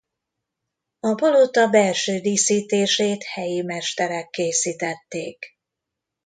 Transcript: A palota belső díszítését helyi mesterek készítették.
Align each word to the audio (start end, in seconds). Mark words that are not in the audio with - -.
A 0.99 1.13
palota 1.15 1.67
belső 1.69 2.19
díszítését 2.19 3.23
helyi 3.23 3.61
mesterek 3.61 4.29
készítették. 4.29 5.45